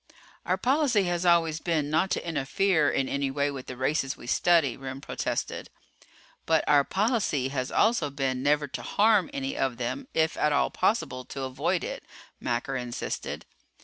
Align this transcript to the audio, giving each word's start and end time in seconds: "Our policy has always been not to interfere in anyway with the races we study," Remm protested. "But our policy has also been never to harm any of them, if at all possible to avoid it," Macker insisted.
"Our 0.47 0.57
policy 0.57 1.03
has 1.03 1.27
always 1.27 1.59
been 1.59 1.91
not 1.91 2.09
to 2.09 2.27
interfere 2.27 2.89
in 2.89 3.07
anyway 3.07 3.51
with 3.51 3.67
the 3.67 3.77
races 3.77 4.17
we 4.17 4.25
study," 4.25 4.75
Remm 4.75 4.99
protested. 4.99 5.69
"But 6.47 6.63
our 6.65 6.83
policy 6.83 7.49
has 7.49 7.71
also 7.71 8.09
been 8.09 8.41
never 8.41 8.67
to 8.69 8.81
harm 8.81 9.29
any 9.31 9.55
of 9.55 9.77
them, 9.77 10.07
if 10.15 10.37
at 10.37 10.51
all 10.53 10.71
possible 10.71 11.23
to 11.25 11.43
avoid 11.43 11.83
it," 11.83 12.03
Macker 12.39 12.75
insisted. 12.75 13.45